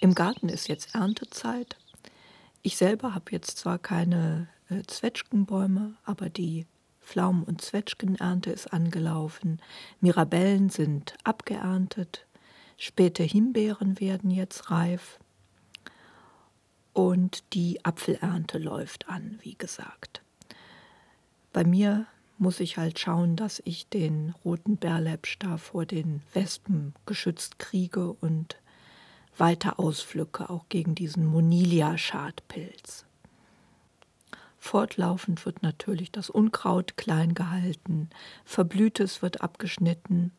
Im 0.00 0.14
Garten 0.14 0.48
ist 0.48 0.68
jetzt 0.68 0.94
Erntezeit. 0.94 1.76
Ich 2.62 2.76
selber 2.78 3.14
habe 3.14 3.32
jetzt 3.32 3.58
zwar 3.58 3.78
keine 3.78 4.48
äh, 4.70 4.82
Zwetschgenbäume, 4.86 5.94
aber 6.04 6.30
die 6.30 6.66
Pflaumen- 7.02 7.44
und 7.44 7.60
Zwetschgenernte 7.60 8.50
ist 8.50 8.72
angelaufen. 8.72 9.60
Mirabellen 10.00 10.70
sind 10.70 11.14
abgeerntet. 11.24 12.26
Späte 12.78 13.22
Himbeeren 13.22 14.00
werden 14.00 14.30
jetzt 14.30 14.70
reif. 14.70 15.18
Und 16.94 17.52
die 17.52 17.84
Apfelernte 17.84 18.58
läuft 18.58 19.08
an, 19.08 19.38
wie 19.42 19.54
gesagt. 19.54 20.22
Bei 21.52 21.64
mir 21.64 22.06
muss 22.38 22.60
ich 22.60 22.78
halt 22.78 22.98
schauen, 22.98 23.36
dass 23.36 23.60
ich 23.64 23.88
den 23.88 24.34
roten 24.44 24.76
Bärläppsch 24.76 25.38
da 25.38 25.58
vor 25.58 25.84
den 25.84 26.22
Wespen 26.32 26.94
geschützt 27.06 27.58
kriege 27.58 28.12
und 28.12 28.56
weiter 29.36 29.78
auspflücke, 29.78 30.48
auch 30.48 30.68
gegen 30.68 30.94
diesen 30.94 31.26
Monilia-Schadpilz. 31.26 33.04
Fortlaufend 34.58 35.44
wird 35.46 35.62
natürlich 35.62 36.12
das 36.12 36.30
Unkraut 36.30 36.96
klein 36.96 37.34
gehalten, 37.34 38.10
Verblühtes 38.44 39.22
wird 39.22 39.40
abgeschnitten. 39.40 40.32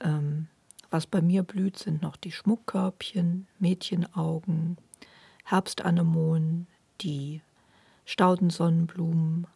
Ähm, 0.00 0.48
was 0.90 1.06
bei 1.06 1.22
mir 1.22 1.44
blüht, 1.44 1.78
sind 1.78 2.02
noch 2.02 2.16
die 2.16 2.32
Schmuckkörbchen, 2.32 3.46
Mädchenaugen, 3.58 4.76
Herbstanemonen, 5.44 6.66
die 7.00 7.40
Staudensonnenblumen, 8.04 9.46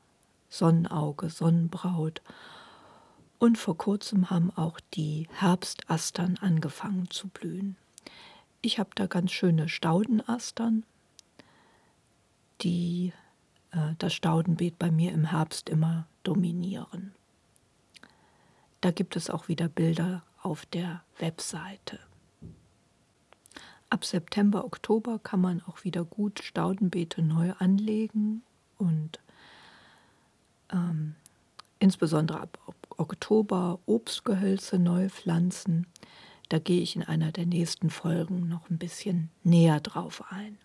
Sonnenauge, 0.49 1.31
Sonnenbraut. 1.31 2.23
Und 3.39 3.59
vor 3.59 3.77
kurzem 3.77 4.31
haben 4.31 4.51
auch 4.51 4.81
die 4.95 5.29
Herbstastern 5.33 6.39
angefangen 6.39 7.11
zu 7.11 7.29
blühen. 7.29 7.77
Ich 8.61 8.79
habe 8.79 8.91
da 8.95 9.07
ganz 9.07 9.31
schöne 9.31 9.69
Staudenastern, 9.69 10.85
die 12.63 13.13
äh, 13.71 13.95
das 13.99 14.15
Staudenbeet 14.15 14.79
bei 14.79 14.91
mir 14.91 15.13
im 15.13 15.27
Herbst 15.27 15.69
immer 15.69 16.07
dominieren. 16.25 17.15
Da 18.81 18.91
gibt 18.91 19.17
es 19.17 19.31
auch 19.31 19.49
wieder 19.49 19.69
Bilder 19.69 20.23
auf 20.43 20.67
der 20.67 21.03
Webseite. 21.19 22.01
Ab 23.91 24.05
September, 24.05 24.65
Oktober 24.65 25.19
kann 25.19 25.41
man 25.41 25.63
auch 25.63 25.85
wieder 25.85 26.05
gut 26.05 26.41
Staudenbeete 26.43 27.23
neu 27.23 27.53
anlegen 27.59 28.43
und 28.77 29.21
ähm, 30.73 31.15
insbesondere 31.79 32.41
ab 32.41 32.59
Oktober 32.97 33.79
Obstgehölze 33.87 34.79
neu 34.79 35.09
pflanzen. 35.09 35.87
Da 36.49 36.59
gehe 36.59 36.81
ich 36.81 36.97
in 36.97 37.03
einer 37.03 37.31
der 37.31 37.47
nächsten 37.47 37.91
Folgen 37.91 38.49
noch 38.49 38.71
ein 38.71 38.79
bisschen 38.79 39.31
näher 39.45 39.81
drauf 39.81 40.25
ein. 40.31 40.59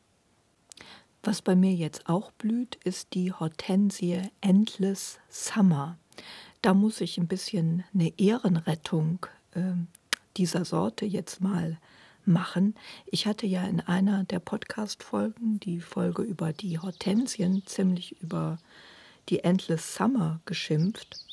Was 1.22 1.42
bei 1.42 1.56
mir 1.56 1.74
jetzt 1.74 2.10
auch 2.10 2.32
blüht, 2.32 2.76
ist 2.84 3.14
die 3.14 3.32
Hortensie 3.32 4.22
Endless 4.42 5.20
Summer. 5.30 5.98
Da 6.62 6.74
muss 6.74 7.02
ich 7.02 7.18
ein 7.18 7.28
bisschen 7.28 7.84
eine 7.94 8.18
Ehrenrettung 8.20 9.26
äh, 9.54 9.74
dieser 10.38 10.66
Sorte 10.66 11.06
jetzt 11.06 11.42
mal 11.42 11.78
machen. 12.26 12.76
Ich 13.06 13.28
hatte 13.28 13.46
ja 13.46 13.64
in 13.64 13.80
einer 13.82 14.24
der 14.24 14.40
Podcast-Folgen, 14.40 15.60
die 15.60 15.80
Folge 15.80 16.24
über 16.24 16.54
die 16.54 16.80
Hortensien, 16.80 17.66
ziemlich 17.66 18.22
über 18.22 18.58
die 19.30 19.44
Endless 19.44 19.96
Summer 19.96 20.42
geschimpft 20.46 21.24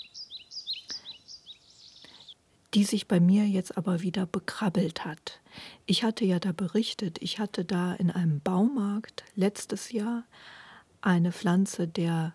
die 2.74 2.84
sich 2.84 3.08
bei 3.08 3.20
mir 3.20 3.46
jetzt 3.46 3.76
aber 3.76 4.00
wieder 4.00 4.26
bekrabbelt 4.26 5.04
hat. 5.04 5.40
Ich 5.86 6.04
hatte 6.04 6.24
ja 6.24 6.38
da 6.38 6.52
berichtet, 6.52 7.18
ich 7.20 7.38
hatte 7.38 7.64
da 7.64 7.94
in 7.94 8.10
einem 8.10 8.40
Baumarkt 8.40 9.24
letztes 9.34 9.90
Jahr 9.90 10.24
eine 11.00 11.32
Pflanze 11.32 11.88
der 11.88 12.34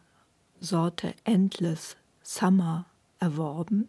Sorte 0.60 1.14
Endless 1.24 1.96
Summer 2.22 2.86
erworben. 3.20 3.88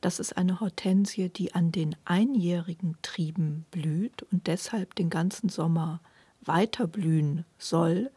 Das 0.00 0.18
ist 0.18 0.36
eine 0.36 0.60
Hortensie, 0.60 1.28
die 1.28 1.54
an 1.54 1.72
den 1.72 1.94
einjährigen 2.04 2.96
Trieben 3.02 3.66
blüht 3.70 4.22
und 4.32 4.46
deshalb 4.46 4.94
den 4.94 5.10
ganzen 5.10 5.48
Sommer 5.50 6.00
weiter 6.40 6.86
blühen 6.86 7.44
soll, 7.58 8.10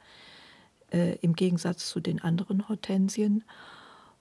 äh, 0.96 1.16
im 1.16 1.36
Gegensatz 1.36 1.90
zu 1.90 2.00
den 2.00 2.22
anderen 2.22 2.70
Hortensien. 2.70 3.44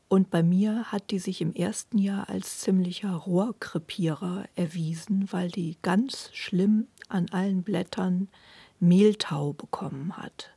Und 0.09 0.31
bei 0.31 0.43
mir 0.43 0.93
hat 0.93 1.11
die 1.11 1.19
sich 1.19 1.41
im 1.41 1.55
ersten 1.55 1.99
Jahr 1.99 2.29
als 2.29 2.61
ziemlicher 2.61 3.13
Rohrkrepierer 3.13 4.45
erwiesen, 4.57 5.29
weil 5.33 5.51
die 5.51 5.79
ganz 5.83 6.31
schlimm 6.33 6.89
an 7.09 7.29
allen 7.31 7.63
Blättern 7.63 8.29
Mehltau 8.81 9.53
bekommen 9.53 10.17
hat. 10.17 10.51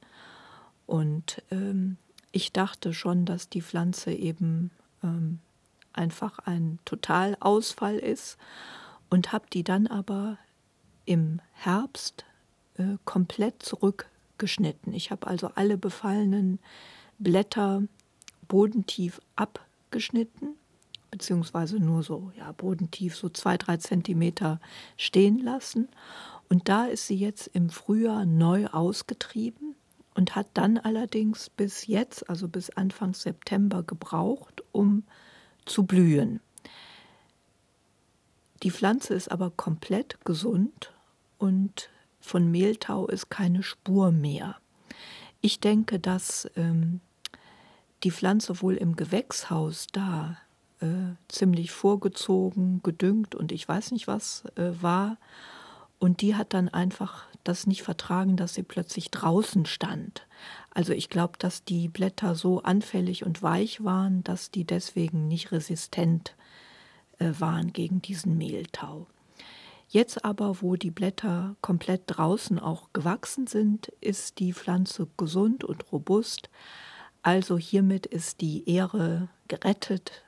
Und 0.85 1.43
ähm, 1.51 1.97
ich 2.31 2.51
dachte 2.51 2.93
schon, 2.93 3.25
dass 3.25 3.49
die 3.49 3.61
Pflanze 3.61 4.11
eben 4.11 4.71
ähm, 5.03 5.39
einfach 5.93 6.39
ein 6.39 6.79
Totalausfall 6.85 7.97
ist 7.97 8.37
und 9.09 9.31
habe 9.31 9.45
die 9.51 9.63
dann 9.63 9.87
aber 9.87 10.37
im 11.05 11.39
Herbst 11.53 12.25
äh, 12.77 12.97
komplett 13.05 13.63
zurückgeschnitten. 14.37 14.93
Ich 14.93 15.11
habe 15.11 15.27
also 15.27 15.51
alle 15.55 15.77
befallenen 15.77 16.59
Blätter 17.19 17.83
bodentief 18.47 19.19
abgeschnitten, 19.35 20.55
beziehungsweise 21.11 21.77
nur 21.77 22.03
so, 22.03 22.31
ja, 22.37 22.51
bodentief 22.51 23.15
so 23.15 23.29
zwei, 23.29 23.57
drei 23.57 23.77
Zentimeter 23.77 24.59
stehen 24.95 25.39
lassen. 25.39 25.89
Und 26.49 26.69
da 26.69 26.85
ist 26.85 27.07
sie 27.07 27.17
jetzt 27.17 27.47
im 27.53 27.69
Frühjahr 27.69 28.25
neu 28.25 28.67
ausgetrieben 28.67 29.75
und 30.15 30.35
hat 30.35 30.47
dann 30.53 30.77
allerdings 30.77 31.49
bis 31.49 31.87
jetzt, 31.87 32.29
also 32.29 32.47
bis 32.47 32.69
Anfang 32.69 33.13
September 33.13 33.83
gebraucht, 33.83 34.63
um 34.71 35.03
zu 35.65 35.83
blühen. 35.83 36.39
Die 38.63 38.71
Pflanze 38.71 39.13
ist 39.13 39.29
aber 39.31 39.51
komplett 39.51 40.17
gesund 40.25 40.93
und 41.37 41.89
von 42.27 42.51
Mehltau 42.51 43.07
ist 43.07 43.29
keine 43.29 43.63
Spur 43.63 44.11
mehr. 44.11 44.57
Ich 45.41 45.59
denke, 45.59 45.99
dass 45.99 46.49
ähm, 46.55 46.99
die 48.03 48.11
Pflanze 48.11 48.61
wohl 48.61 48.75
im 48.75 48.95
Gewächshaus 48.95 49.87
da 49.91 50.37
äh, 50.79 51.15
ziemlich 51.27 51.71
vorgezogen, 51.71 52.81
gedüngt 52.83 53.33
und 53.33 53.51
ich 53.51 53.67
weiß 53.67 53.91
nicht 53.91 54.07
was 54.07 54.43
äh, 54.55 54.71
war. 54.81 55.17
Und 55.99 56.21
die 56.21 56.35
hat 56.35 56.53
dann 56.53 56.69
einfach 56.69 57.25
das 57.43 57.65
nicht 57.65 57.81
vertragen, 57.81 58.35
dass 58.37 58.53
sie 58.53 58.63
plötzlich 58.63 59.09
draußen 59.09 59.65
stand. 59.65 60.27
Also 60.69 60.93
ich 60.93 61.09
glaube, 61.09 61.33
dass 61.39 61.63
die 61.63 61.87
Blätter 61.87 62.35
so 62.35 62.61
anfällig 62.61 63.25
und 63.25 63.41
weich 63.41 63.83
waren, 63.83 64.23
dass 64.23 64.51
die 64.51 64.63
deswegen 64.63 65.27
nicht 65.27 65.51
resistent 65.51 66.35
äh, 67.17 67.31
waren 67.39 67.73
gegen 67.73 68.01
diesen 68.01 68.37
Mehltau. 68.37 69.07
Jetzt 69.89 70.25
aber, 70.25 70.61
wo 70.61 70.75
die 70.75 70.91
Blätter 70.91 71.55
komplett 71.61 72.03
draußen 72.07 72.59
auch 72.59 72.89
gewachsen 72.91 73.47
sind, 73.47 73.87
ist 74.01 74.39
die 74.39 74.53
Pflanze 74.53 75.07
gesund 75.15 75.63
und 75.63 75.91
robust. 75.91 76.49
Also 77.21 77.57
hiermit 77.57 78.05
ist 78.05 78.41
die 78.41 78.69
Ehre 78.69 79.29
gerettet. 79.47 80.23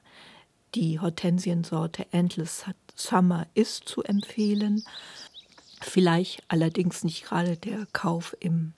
Die 0.76 1.00
Hortensiensorte 1.00 2.08
Endless 2.12 2.66
Summer 2.96 3.48
ist 3.54 3.88
zu 3.88 4.04
empfehlen. 4.04 4.84
Vielleicht 5.82 6.44
allerdings 6.48 7.04
nicht 7.04 7.26
gerade 7.26 7.58
der 7.58 7.86
Kauf 7.92 8.36
im 8.40 8.74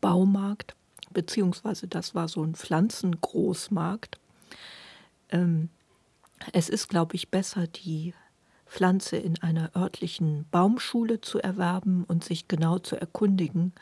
Baumarkt, 0.00 0.74
beziehungsweise 1.10 1.88
das 1.88 2.14
war 2.14 2.28
so 2.28 2.42
ein 2.42 2.54
Pflanzengroßmarkt. 2.54 4.18
Ähm, 5.30 5.68
es 6.52 6.68
ist, 6.68 6.88
glaube 6.88 7.16
ich, 7.16 7.30
besser, 7.30 7.66
die 7.66 8.14
Pflanze 8.70 9.16
in 9.16 9.42
einer 9.42 9.74
örtlichen 9.76 10.46
Baumschule 10.52 11.20
zu 11.20 11.40
erwerben 11.40 12.04
und 12.04 12.22
sich 12.22 12.46
genau 12.46 12.78
zu 12.78 12.94
erkundigen, 12.94 13.72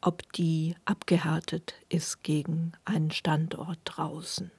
ob 0.00 0.32
die 0.32 0.74
abgehärtet 0.86 1.74
ist 1.90 2.22
gegen 2.22 2.72
einen 2.86 3.10
Standort 3.10 3.78
draußen. 3.84 4.50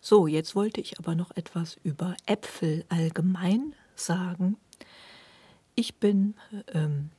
So, 0.00 0.26
jetzt 0.26 0.56
wollte 0.56 0.80
ich 0.80 0.98
aber 0.98 1.14
noch 1.14 1.30
etwas 1.36 1.78
über 1.84 2.16
Äpfel 2.26 2.84
allgemein 2.88 3.74
sagen. 3.94 4.56
Ich 5.76 5.96
bin 5.96 6.34
ähm, 6.74 7.10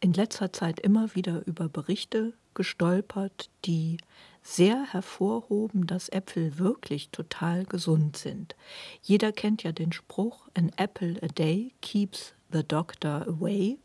in 0.00 0.14
letzter 0.14 0.52
Zeit 0.52 0.80
immer 0.80 1.14
wieder 1.14 1.46
über 1.46 1.68
Berichte 1.68 2.32
gestolpert, 2.58 3.50
die 3.64 3.98
sehr 4.42 4.92
hervorhoben, 4.92 5.86
dass 5.86 6.08
Äpfel 6.08 6.58
wirklich 6.58 7.10
total 7.10 7.64
gesund 7.64 8.16
sind. 8.16 8.56
Jeder 9.00 9.30
kennt 9.30 9.62
ja 9.62 9.70
den 9.70 9.92
Spruch, 9.92 10.48
an 10.54 10.72
apple 10.76 11.16
a 11.22 11.28
day 11.28 11.72
keeps 11.82 12.34
the 12.50 12.64
doctor 12.64 13.26
away. 13.28 13.78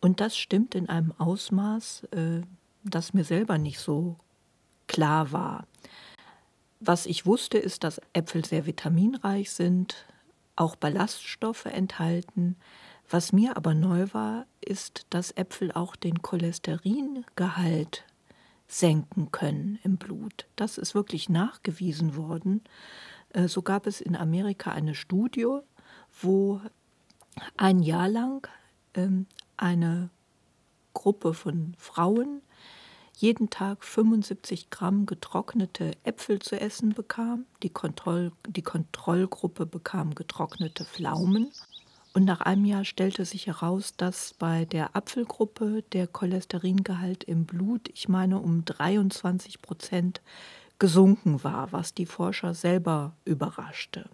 Und 0.00 0.20
das 0.20 0.36
stimmt 0.36 0.74
in 0.74 0.88
einem 0.88 1.12
Ausmaß, 1.18 2.04
äh, 2.10 2.40
das 2.82 3.14
mir 3.14 3.24
selber 3.24 3.58
nicht 3.58 3.78
so 3.78 4.16
klar 4.88 5.30
war. 5.30 5.68
Was 6.80 7.06
ich 7.06 7.26
wusste, 7.26 7.58
ist, 7.58 7.84
dass 7.84 8.00
Äpfel 8.12 8.44
sehr 8.44 8.66
vitaminreich 8.66 9.52
sind, 9.52 10.06
auch 10.56 10.74
Ballaststoffe 10.74 11.66
enthalten. 11.66 12.56
Was 13.10 13.32
mir 13.32 13.56
aber 13.56 13.74
neu 13.74 14.06
war, 14.12 14.46
ist, 14.60 15.06
dass 15.10 15.32
Äpfel 15.32 15.72
auch 15.72 15.96
den 15.96 16.22
Cholesteringehalt 16.22 18.04
senken 18.68 19.32
können 19.32 19.80
im 19.82 19.96
Blut. 19.96 20.46
Das 20.54 20.78
ist 20.78 20.94
wirklich 20.94 21.28
nachgewiesen 21.28 22.14
worden. 22.14 22.62
Äh, 23.30 23.48
so 23.48 23.62
gab 23.62 23.88
es 23.88 24.00
in 24.00 24.14
Amerika 24.14 24.70
eine 24.70 24.94
Studie, 24.94 25.48
wo 26.22 26.60
ein 27.56 27.80
Jahr 27.80 28.08
lang 28.08 28.46
ähm, 28.94 29.26
eine 29.56 30.10
Gruppe 30.94 31.34
von 31.34 31.74
Frauen 31.78 32.42
jeden 33.16 33.50
Tag 33.50 33.84
75 33.84 34.70
Gramm 34.70 35.04
getrocknete 35.04 35.92
Äpfel 36.04 36.38
zu 36.38 36.58
essen 36.58 36.94
bekam. 36.94 37.44
Die, 37.62 37.70
Kontroll, 37.70 38.32
die 38.46 38.62
Kontrollgruppe 38.62 39.66
bekam 39.66 40.14
getrocknete 40.14 40.84
Pflaumen. 40.84 41.50
Und 42.12 42.24
nach 42.24 42.40
einem 42.40 42.64
Jahr 42.64 42.84
stellte 42.84 43.24
sich 43.24 43.46
heraus, 43.46 43.92
dass 43.96 44.34
bei 44.34 44.64
der 44.64 44.96
Apfelgruppe 44.96 45.84
der 45.92 46.08
Cholesteringehalt 46.08 47.22
im 47.24 47.44
Blut, 47.46 47.88
ich 47.88 48.08
meine, 48.08 48.40
um 48.40 48.64
23 48.64 49.62
Prozent 49.62 50.20
gesunken 50.80 51.44
war, 51.44 51.72
was 51.72 51.94
die 51.94 52.06
Forscher 52.06 52.54
selber 52.54 53.14
überraschte. 53.24 54.10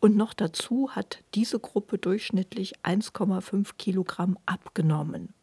Und 0.00 0.16
noch 0.16 0.32
dazu 0.32 0.90
hat 0.92 1.22
diese 1.34 1.58
Gruppe 1.58 1.98
durchschnittlich 1.98 2.78
1,5 2.82 3.72
Kilogramm 3.76 4.38
abgenommen. 4.46 5.34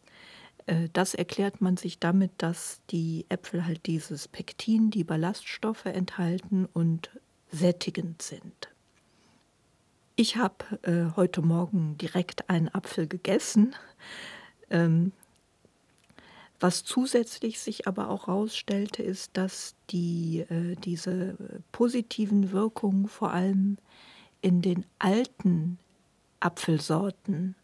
Äh, 0.66 0.90
das 0.94 1.14
erklärt 1.14 1.62
man 1.62 1.78
sich 1.78 2.00
damit, 2.00 2.32
dass 2.38 2.82
die 2.90 3.26
Äpfel 3.30 3.66
halt 3.66 3.86
dieses 3.86 4.28
Pektin, 4.28 4.90
die 4.90 5.04
Ballaststoffe 5.04 5.86
enthalten 5.86 6.68
und 6.74 7.12
sättigend 7.52 8.22
sind. 8.22 8.71
Ich 10.16 10.36
habe 10.36 10.56
äh, 10.84 11.16
heute 11.16 11.42
Morgen 11.42 11.98
direkt 11.98 12.50
einen 12.50 12.70
Apfel 12.70 13.08
gegessen. 13.08 13.76
Ähm, 14.70 15.14
was 16.60 16.84
zusätzlich 16.84 17.60
sich 17.60 17.88
aber 17.88 18.10
auch 18.10 18.28
herausstellte, 18.28 19.02
ist, 19.02 19.36
dass 19.38 19.76
die, 19.90 20.42
äh, 20.50 20.76
diese 20.76 21.36
positiven 21.72 22.52
Wirkungen 22.52 23.08
vor 23.08 23.32
allem 23.32 23.78
in 24.42 24.62
den 24.62 24.86
alten 25.00 25.80
Apfelsorten 26.40 27.56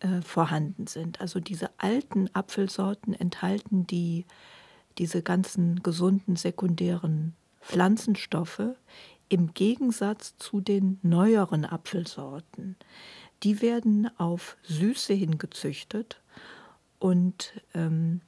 äh, 0.00 0.20
vorhanden 0.20 0.86
sind. 0.86 1.20
Also 1.20 1.40
diese 1.40 1.70
alten 1.78 2.28
Apfelsorten 2.34 3.14
enthalten 3.14 3.86
die, 3.86 4.26
diese 4.98 5.22
ganzen 5.22 5.82
gesunden 5.82 6.36
sekundären 6.36 7.34
Pflanzenstoffe 7.60 8.62
im 9.28 9.54
Gegensatz 9.54 10.36
zu 10.38 10.60
den 10.60 10.98
neueren 11.02 11.64
Apfelsorten. 11.64 12.76
Die 13.42 13.60
werden 13.60 14.10
auf 14.18 14.56
Süße 14.62 15.12
hingezüchtet 15.12 16.20
und 16.98 17.60
ähm, 17.74 18.20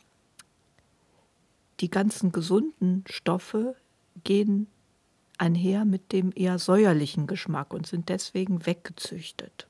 die 1.80 1.90
ganzen 1.90 2.32
gesunden 2.32 3.04
Stoffe 3.08 3.76
gehen 4.24 4.66
einher 5.38 5.84
mit 5.84 6.12
dem 6.12 6.32
eher 6.34 6.58
säuerlichen 6.58 7.26
Geschmack 7.26 7.72
und 7.72 7.86
sind 7.86 8.08
deswegen 8.08 8.66
weggezüchtet. 8.66 9.68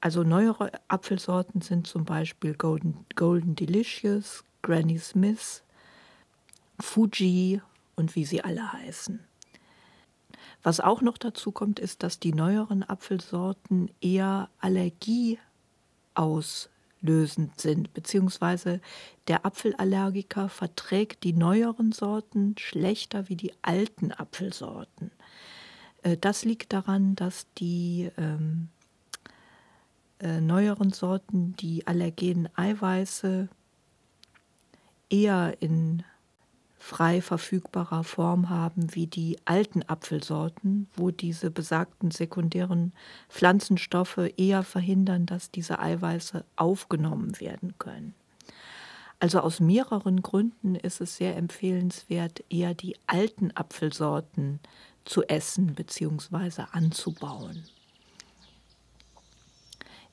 Also 0.00 0.22
neuere 0.22 0.72
Apfelsorten 0.88 1.60
sind 1.60 1.86
zum 1.86 2.04
Beispiel 2.04 2.54
Golden, 2.54 3.04
Golden 3.14 3.54
Delicious, 3.54 4.44
Granny 4.62 4.98
Smith, 4.98 5.62
Fuji 6.80 7.60
und 7.96 8.14
wie 8.16 8.24
sie 8.24 8.42
alle 8.42 8.72
heißen. 8.72 9.20
Was 10.62 10.80
auch 10.80 11.00
noch 11.00 11.18
dazu 11.18 11.50
kommt, 11.50 11.78
ist, 11.78 12.02
dass 12.02 12.20
die 12.20 12.32
neueren 12.32 12.82
Apfelsorten 12.82 13.90
eher 14.00 14.48
Allergie 14.60 15.38
auslösend 16.14 17.60
sind, 17.60 17.92
beziehungsweise 17.94 18.80
der 19.26 19.44
Apfelallergiker 19.44 20.48
verträgt 20.48 21.24
die 21.24 21.32
neueren 21.32 21.92
Sorten 21.92 22.54
schlechter 22.58 23.28
wie 23.28 23.36
die 23.36 23.52
alten 23.62 24.12
Apfelsorten. 24.12 25.10
Äh, 26.02 26.16
das 26.16 26.44
liegt 26.44 26.72
daran, 26.72 27.16
dass 27.16 27.46
die 27.58 28.10
ähm, 28.16 28.68
äh, 30.20 30.40
neueren 30.40 30.92
Sorten 30.92 31.56
die 31.56 31.86
allergenen 31.86 32.48
Eiweiße 32.56 33.48
eher 35.10 35.56
in 35.60 36.04
frei 36.82 37.22
verfügbarer 37.22 38.02
Form 38.02 38.50
haben 38.50 38.92
wie 38.92 39.06
die 39.06 39.38
alten 39.44 39.84
Apfelsorten, 39.84 40.88
wo 40.96 41.12
diese 41.12 41.52
besagten 41.52 42.10
sekundären 42.10 42.92
Pflanzenstoffe 43.28 44.18
eher 44.36 44.64
verhindern, 44.64 45.24
dass 45.24 45.52
diese 45.52 45.78
Eiweiße 45.78 46.44
aufgenommen 46.56 47.38
werden 47.38 47.74
können. 47.78 48.14
Also 49.20 49.38
aus 49.38 49.60
mehreren 49.60 50.22
Gründen 50.22 50.74
ist 50.74 51.00
es 51.00 51.16
sehr 51.16 51.36
empfehlenswert, 51.36 52.42
eher 52.50 52.74
die 52.74 52.96
alten 53.06 53.52
Apfelsorten 53.52 54.58
zu 55.04 55.22
essen 55.22 55.76
bzw. 55.76 56.64
anzubauen. 56.72 57.62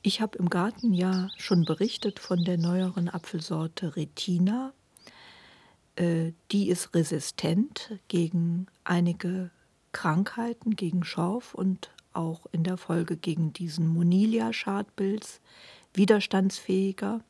Ich 0.03 0.21
habe 0.21 0.37
im 0.37 0.51
Garten 0.51 0.93
ja 0.93 1.29
schon 1.37 1.65
berichtet 1.65 2.19
von 2.19 2.43
der 2.43 2.59
neueren 2.59 3.09
Apfelsorte 3.09 3.95
Retina. 3.95 4.71
Äh, 5.95 6.33
die 6.51 6.69
ist 6.69 6.93
resistent 6.93 7.99
gegen 8.07 8.67
einige 8.83 9.51
Krankheiten, 9.91 10.75
gegen 10.75 11.03
Schorf 11.03 11.53
und 11.53 11.91
auch 12.13 12.45
in 12.51 12.63
der 12.63 12.77
Folge 12.77 13.17
gegen 13.17 13.53
diesen 13.53 13.87
Monilia-Schadpilz 13.87 15.39
widerstandsfähiger. 15.93 17.21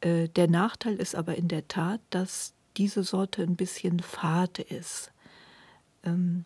Äh, 0.00 0.28
der 0.28 0.48
Nachteil 0.48 0.96
ist 0.96 1.14
aber 1.14 1.36
in 1.36 1.48
der 1.48 1.68
Tat, 1.68 2.00
dass 2.10 2.54
diese 2.76 3.02
Sorte 3.02 3.42
ein 3.42 3.56
bisschen 3.56 4.00
fad 4.00 4.58
ist. 4.58 5.12
Ähm, 6.04 6.44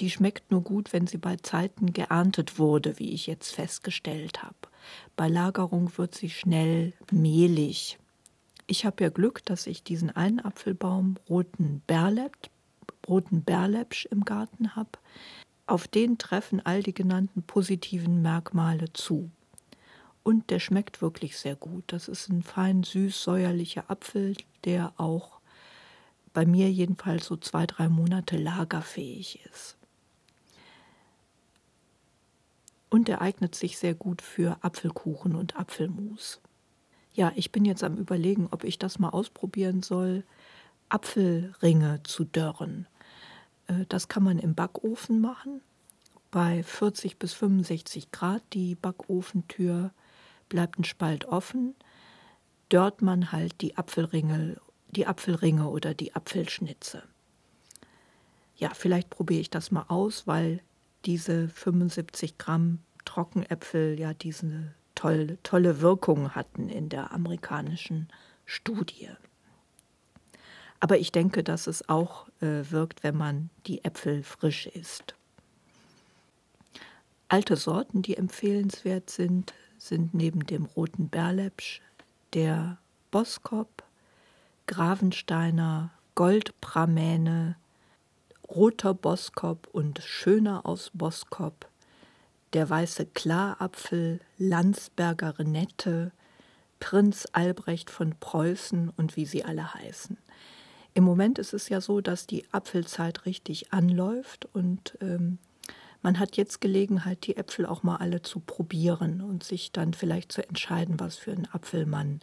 die 0.00 0.10
schmeckt 0.10 0.50
nur 0.50 0.62
gut, 0.62 0.92
wenn 0.92 1.06
sie 1.06 1.18
bei 1.18 1.36
Zeiten 1.36 1.92
geerntet 1.92 2.58
wurde, 2.58 2.98
wie 2.98 3.12
ich 3.12 3.26
jetzt 3.26 3.54
festgestellt 3.54 4.42
habe. 4.42 4.56
Bei 5.16 5.28
Lagerung 5.28 5.96
wird 5.96 6.14
sie 6.14 6.30
schnell 6.30 6.92
mehlig. 7.12 7.98
Ich 8.66 8.86
habe 8.86 9.04
ja 9.04 9.10
Glück, 9.10 9.44
dass 9.44 9.66
ich 9.66 9.82
diesen 9.82 10.10
einen 10.10 10.40
Apfelbaum 10.40 11.16
roten 11.28 11.82
Berlepp, 11.86 12.48
roten 13.06 13.42
Berlepsch 13.42 14.06
im 14.06 14.24
Garten 14.24 14.74
habe. 14.74 14.90
Auf 15.66 15.86
den 15.86 16.18
treffen 16.18 16.64
all 16.64 16.82
die 16.82 16.94
genannten 16.94 17.42
positiven 17.42 18.22
Merkmale 18.22 18.92
zu. 18.92 19.30
Und 20.22 20.50
der 20.50 20.58
schmeckt 20.58 21.02
wirklich 21.02 21.36
sehr 21.36 21.56
gut. 21.56 21.84
Das 21.88 22.08
ist 22.08 22.30
ein 22.30 22.42
fein 22.42 22.82
süß-säuerlicher 22.82 23.90
Apfel, 23.90 24.36
der 24.64 24.94
auch 24.96 25.40
bei 26.32 26.46
mir 26.46 26.70
jedenfalls 26.70 27.26
so 27.26 27.36
zwei, 27.36 27.66
drei 27.66 27.90
Monate 27.90 28.38
lagerfähig 28.38 29.40
ist. 29.52 29.76
Und 32.88 33.08
er 33.08 33.20
eignet 33.20 33.54
sich 33.54 33.76
sehr 33.76 33.94
gut 33.94 34.22
für 34.22 34.56
Apfelkuchen 34.62 35.34
und 35.34 35.56
Apfelmus. 35.56 36.40
Ja, 37.14 37.32
ich 37.36 37.52
bin 37.52 37.64
jetzt 37.64 37.84
am 37.84 37.96
Überlegen, 37.96 38.48
ob 38.50 38.64
ich 38.64 38.78
das 38.78 38.98
mal 38.98 39.10
ausprobieren 39.10 39.82
soll, 39.82 40.24
Apfelringe 40.88 42.02
zu 42.02 42.24
dörren. 42.24 42.86
Äh, 43.68 43.86
das 43.88 44.08
kann 44.08 44.24
man 44.24 44.38
im 44.38 44.54
Backofen 44.54 45.20
machen, 45.20 45.60
bei 46.32 46.64
40 46.64 47.18
bis 47.18 47.32
65 47.32 48.10
Grad. 48.10 48.42
Die 48.52 48.74
Backofentür 48.74 49.92
bleibt 50.48 50.78
ein 50.78 50.84
Spalt 50.84 51.26
offen. 51.26 51.76
Dört 52.68 53.02
man 53.02 53.30
halt 53.30 53.60
die 53.60 53.76
Apfelringe, 53.76 54.56
die 54.88 55.06
Apfelringe 55.06 55.68
oder 55.68 55.94
die 55.94 56.16
Apfelschnitze. 56.16 57.04
Ja, 58.56 58.70
vielleicht 58.74 59.10
probiere 59.10 59.40
ich 59.40 59.50
das 59.50 59.70
mal 59.70 59.84
aus, 59.86 60.26
weil 60.26 60.60
diese 61.04 61.48
75 61.48 62.38
Gramm 62.38 62.80
Trockenäpfel 63.04 63.98
ja 63.98 64.14
diese 64.14 64.72
tolle, 64.94 65.38
tolle 65.42 65.80
Wirkung 65.80 66.34
hatten 66.34 66.68
in 66.68 66.88
der 66.88 67.12
amerikanischen 67.12 68.08
Studie. 68.44 69.10
Aber 70.80 70.98
ich 70.98 71.12
denke, 71.12 71.42
dass 71.42 71.66
es 71.66 71.88
auch 71.88 72.26
äh, 72.40 72.70
wirkt, 72.70 73.02
wenn 73.02 73.16
man 73.16 73.50
die 73.66 73.84
Äpfel 73.84 74.22
frisch 74.22 74.66
isst. 74.66 75.14
Alte 77.28 77.56
Sorten, 77.56 78.02
die 78.02 78.16
empfehlenswert 78.16 79.08
sind, 79.08 79.54
sind 79.78 80.14
neben 80.14 80.46
dem 80.46 80.66
roten 80.66 81.08
Berlepsch 81.08 81.80
der 82.34 82.78
Boskop, 83.10 83.82
Gravensteiner, 84.66 85.90
Goldpramäne, 86.14 87.56
roter 88.48 88.94
Boskop 88.94 89.68
und 89.72 90.00
schöner 90.02 90.66
aus 90.66 90.90
Boskop 90.92 91.68
der 92.54 92.70
weiße 92.70 93.06
Klarapfel, 93.06 94.20
Landsberger 94.38 95.38
Renette, 95.38 96.12
Prinz 96.78 97.26
Albrecht 97.32 97.90
von 97.90 98.14
Preußen 98.18 98.90
und 98.96 99.16
wie 99.16 99.26
sie 99.26 99.44
alle 99.44 99.74
heißen. 99.74 100.16
Im 100.94 101.02
Moment 101.02 101.40
ist 101.40 101.52
es 101.52 101.68
ja 101.68 101.80
so, 101.80 102.00
dass 102.00 102.26
die 102.28 102.44
Apfelzeit 102.52 103.26
richtig 103.26 103.72
anläuft 103.72 104.46
und 104.52 104.96
ähm, 105.00 105.38
man 106.02 106.18
hat 106.18 106.36
jetzt 106.36 106.60
Gelegenheit, 106.60 107.26
die 107.26 107.36
Äpfel 107.36 107.66
auch 107.66 107.82
mal 107.82 107.96
alle 107.96 108.22
zu 108.22 108.38
probieren 108.38 109.20
und 109.20 109.42
sich 109.42 109.72
dann 109.72 109.94
vielleicht 109.94 110.30
zu 110.30 110.46
entscheiden, 110.46 111.00
was 111.00 111.16
für 111.16 111.32
einen 111.32 111.48
Apfel 111.50 111.86
man 111.86 112.20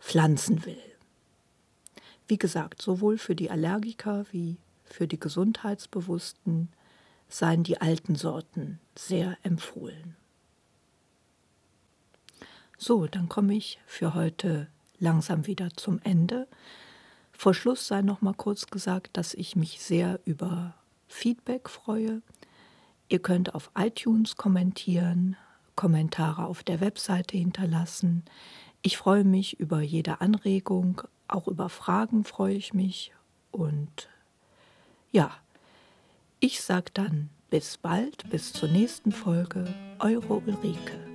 pflanzen 0.00 0.64
will. 0.64 0.78
Wie 2.26 2.38
gesagt, 2.38 2.82
sowohl 2.82 3.18
für 3.18 3.36
die 3.36 3.50
Allergiker 3.50 4.24
wie 4.32 4.56
für 4.84 5.06
die 5.06 5.20
Gesundheitsbewussten 5.20 6.70
seien 7.30 7.62
die 7.62 7.80
alten 7.80 8.16
Sorten 8.16 8.80
sehr 8.94 9.38
empfohlen. 9.42 10.16
So, 12.76 13.06
dann 13.06 13.28
komme 13.28 13.54
ich 13.54 13.78
für 13.86 14.14
heute 14.14 14.68
langsam 14.98 15.46
wieder 15.46 15.70
zum 15.70 16.00
Ende. 16.02 16.48
Vor 17.32 17.54
Schluss 17.54 17.86
sei 17.86 18.02
noch 18.02 18.20
mal 18.20 18.34
kurz 18.34 18.66
gesagt, 18.66 19.16
dass 19.16 19.34
ich 19.34 19.56
mich 19.56 19.80
sehr 19.80 20.20
über 20.24 20.74
Feedback 21.08 21.68
freue. 21.68 22.22
Ihr 23.08 23.20
könnt 23.20 23.54
auf 23.54 23.70
iTunes 23.76 24.36
kommentieren, 24.36 25.36
Kommentare 25.76 26.44
auf 26.44 26.62
der 26.62 26.80
Webseite 26.80 27.36
hinterlassen. 27.36 28.24
Ich 28.82 28.96
freue 28.96 29.24
mich 29.24 29.58
über 29.58 29.80
jede 29.80 30.20
Anregung, 30.20 31.02
auch 31.28 31.48
über 31.48 31.68
Fragen 31.68 32.24
freue 32.24 32.54
ich 32.54 32.72
mich. 32.72 33.12
Und 33.50 34.08
ja, 35.10 35.32
ich 36.40 36.62
sage 36.62 36.90
dann 36.94 37.28
bis 37.50 37.76
bald, 37.76 38.28
bis 38.30 38.52
zur 38.52 38.68
nächsten 38.68 39.12
Folge, 39.12 39.66
eure 39.98 40.34
Ulrike. 40.34 41.09